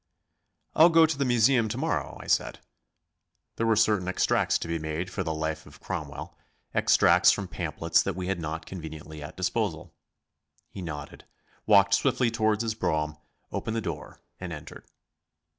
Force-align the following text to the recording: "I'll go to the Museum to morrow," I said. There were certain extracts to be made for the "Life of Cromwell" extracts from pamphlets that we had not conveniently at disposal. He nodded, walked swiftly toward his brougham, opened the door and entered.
"I'll 0.73 0.89
go 0.89 1.05
to 1.05 1.15
the 1.15 1.25
Museum 1.25 1.69
to 1.69 1.77
morrow," 1.77 2.17
I 2.19 2.25
said. 2.25 2.57
There 3.57 3.67
were 3.67 3.75
certain 3.75 4.07
extracts 4.07 4.57
to 4.57 4.67
be 4.67 4.79
made 4.79 5.11
for 5.11 5.21
the 5.21 5.31
"Life 5.31 5.67
of 5.67 5.79
Cromwell" 5.79 6.35
extracts 6.73 7.31
from 7.31 7.47
pamphlets 7.47 8.01
that 8.01 8.15
we 8.15 8.25
had 8.25 8.39
not 8.39 8.65
conveniently 8.65 9.21
at 9.21 9.37
disposal. 9.37 9.93
He 10.71 10.81
nodded, 10.81 11.25
walked 11.67 11.93
swiftly 11.93 12.31
toward 12.31 12.61
his 12.63 12.73
brougham, 12.73 13.17
opened 13.51 13.75
the 13.75 13.79
door 13.79 14.19
and 14.39 14.51
entered. 14.51 14.87